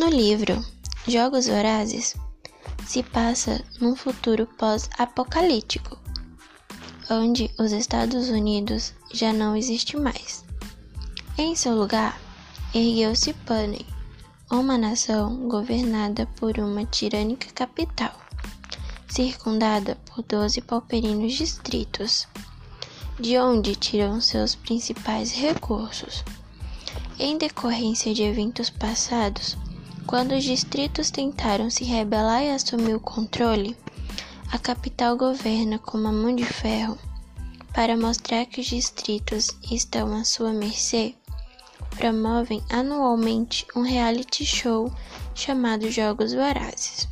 [0.00, 0.64] No livro
[1.06, 2.16] Jogos Vorazes,
[2.86, 5.98] se passa num futuro pós-apocalíptico,
[7.10, 10.42] onde os Estados Unidos já não existe mais.
[11.36, 12.18] Em seu lugar,
[12.74, 13.84] ergueu-se Panem,
[14.50, 18.18] uma nação governada por uma tirânica capital,
[19.06, 22.26] circundada por doze pauperinos distritos,
[23.20, 26.24] de onde tiram seus principais recursos.
[27.18, 29.58] Em decorrência de eventos passados,
[30.10, 33.76] quando os distritos tentaram se rebelar e assumir o controle,
[34.50, 36.98] a capital governa com uma mão de ferro.
[37.72, 41.14] Para mostrar que os distritos estão à sua mercê
[41.90, 44.92] promovem anualmente um reality show
[45.32, 47.08] chamado Jogos Vorazes,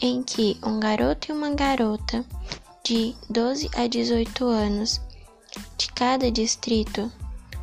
[0.00, 2.24] em que um garoto e uma garota
[2.82, 5.02] de 12 a 18 anos
[5.76, 7.12] de cada distrito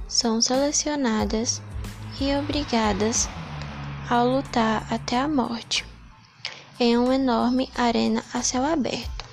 [0.08, 1.60] são selecionadas
[2.22, 3.28] e obrigadas
[4.10, 5.86] a lutar até a morte
[6.80, 9.26] em uma enorme arena a céu aberto.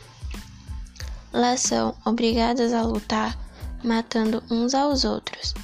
[1.32, 3.38] Lá são obrigadas a lutar
[3.82, 5.54] matando uns aos outros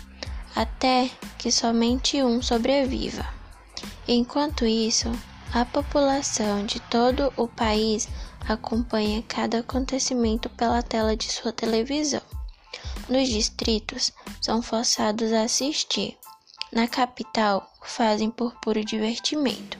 [0.55, 3.27] até que somente um sobreviva.
[4.07, 5.11] Enquanto isso,
[5.53, 8.09] a população de todo o país
[8.49, 12.23] acompanha cada acontecimento pela tela de sua televisão.
[13.09, 16.17] Nos distritos, são forçados a assistir.
[16.73, 19.79] Na capital, fazem por puro divertimento.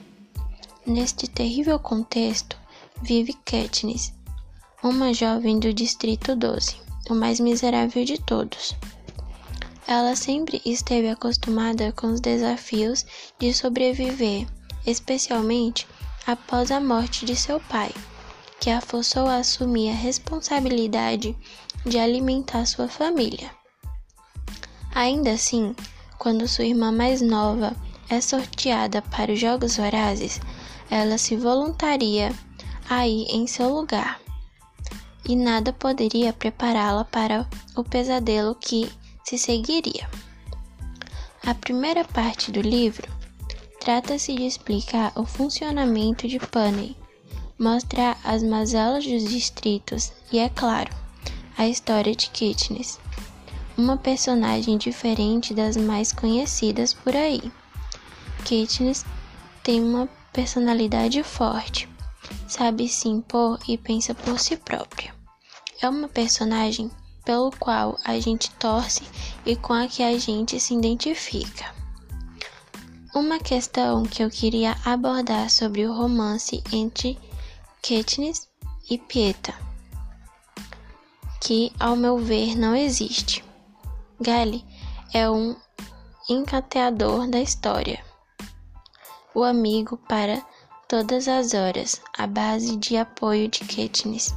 [0.85, 2.57] Neste terrível contexto,
[3.01, 4.13] vive Katniss,
[4.83, 6.75] uma jovem do Distrito 12,
[7.09, 8.75] o mais miserável de todos.
[9.87, 13.05] Ela sempre esteve acostumada com os desafios
[13.37, 14.47] de sobreviver,
[14.85, 15.87] especialmente
[16.25, 17.91] após a morte de seu pai,
[18.59, 21.35] que a forçou a assumir a responsabilidade
[21.85, 23.51] de alimentar sua família.
[24.93, 25.75] Ainda assim,
[26.17, 27.75] quando sua irmã mais nova
[28.11, 30.41] é sorteada para os Jogos Vorazes,
[30.89, 32.33] ela se voluntaria
[32.89, 34.19] a ir em seu lugar.
[35.27, 38.91] E nada poderia prepará-la para o pesadelo que
[39.23, 40.09] se seguiria.
[41.45, 43.07] A primeira parte do livro
[43.79, 46.97] trata-se de explicar o funcionamento de Panem,
[47.57, 50.91] mostrar as mazelas dos distritos e, é claro,
[51.57, 52.99] a história de Katniss,
[53.77, 57.51] uma personagem diferente das mais conhecidas por aí.
[58.41, 59.05] Katniss
[59.63, 61.87] tem uma personalidade forte,
[62.47, 65.13] sabe se impor e pensa por si própria.
[65.81, 66.91] É uma personagem
[67.25, 69.03] pelo qual a gente torce
[69.45, 71.73] e com a que a gente se identifica.
[73.13, 77.19] Uma questão que eu queria abordar sobre o romance entre
[77.81, 78.47] Katniss
[78.89, 79.53] e Pieta,
[81.41, 83.43] que ao meu ver não existe.
[84.19, 84.63] Gale
[85.13, 85.55] é um
[86.29, 88.03] encateador da história,
[89.33, 90.41] o amigo para
[90.87, 94.35] todas as horas, a base de apoio de Katniss.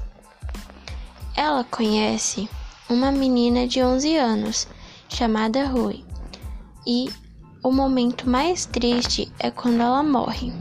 [1.37, 2.49] Ela conhece
[2.88, 4.69] uma menina de 11 anos
[5.09, 6.04] chamada Rui.
[6.87, 7.10] E
[7.62, 10.53] o momento mais triste é quando ela morre.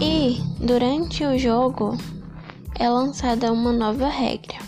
[0.00, 1.96] E durante o jogo
[2.74, 4.58] é lançada uma nova regra,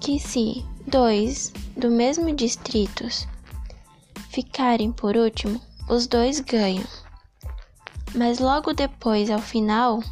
[0.00, 3.04] que se dois do mesmo distrito
[4.30, 6.86] ficarem por último, os dois ganham.
[8.14, 10.02] Mas logo depois, ao final,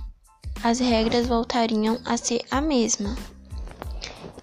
[0.62, 3.16] as regras voltariam a ser a mesma.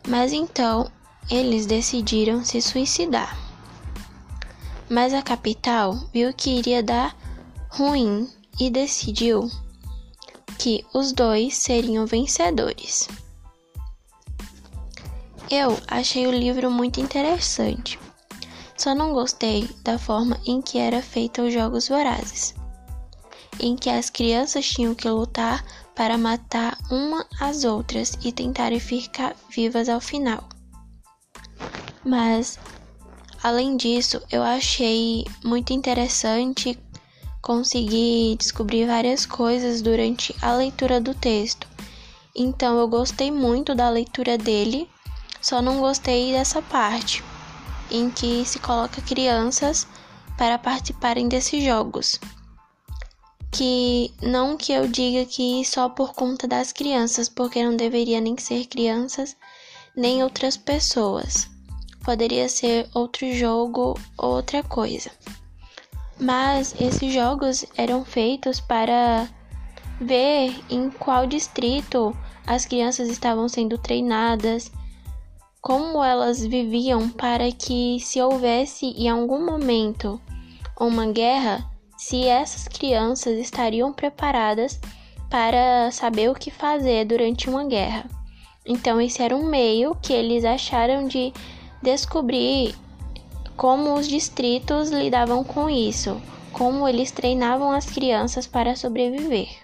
[0.07, 0.89] Mas então
[1.29, 3.37] eles decidiram se suicidar.
[4.89, 7.15] Mas a capital viu que iria dar
[7.69, 8.29] ruim
[8.59, 9.49] e decidiu
[10.59, 13.07] que os dois seriam vencedores.
[15.49, 17.99] Eu achei o livro muito interessante.
[18.83, 22.53] Só não gostei da forma em que era feita os jogos vorazes,
[23.57, 25.63] em que as crianças tinham que lutar
[25.95, 30.43] para matar uma às outras e tentarem ficar vivas ao final.
[32.03, 32.59] Mas,
[33.41, 36.77] além disso, eu achei muito interessante
[37.41, 41.69] conseguir descobrir várias coisas durante a leitura do texto.
[42.35, 44.89] Então, eu gostei muito da leitura dele,
[45.41, 47.23] só não gostei dessa parte
[47.93, 49.87] em que se coloca crianças
[50.37, 52.19] para participarem desses jogos
[53.53, 58.35] que não que eu diga que só por conta das crianças, porque não deveria nem
[58.35, 59.37] ser crianças
[59.95, 61.47] nem outras pessoas.
[62.03, 65.11] Poderia ser outro jogo ou outra coisa.
[66.19, 69.29] Mas esses jogos eram feitos para
[70.01, 72.15] ver em qual distrito
[72.47, 74.71] as crianças estavam sendo treinadas,
[75.63, 80.19] como elas viviam para que se houvesse em algum momento
[80.77, 81.65] uma guerra,
[81.97, 84.77] se essas crianças estariam preparadas
[85.29, 88.03] para saber o que fazer durante uma guerra.
[88.65, 91.31] Então, esse era um meio que eles acharam de
[91.81, 92.75] descobrir
[93.55, 96.21] como os distritos lidavam com isso,
[96.51, 99.62] como eles treinavam as crianças para sobreviver.